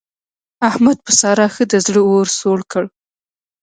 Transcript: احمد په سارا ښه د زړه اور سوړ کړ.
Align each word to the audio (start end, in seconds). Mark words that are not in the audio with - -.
احمد 0.69 0.97
په 1.05 1.11
سارا 1.19 1.47
ښه 1.53 1.63
د 1.71 1.73
زړه 1.85 2.01
اور 2.11 2.27
سوړ 2.39 2.59
کړ. 2.71 2.83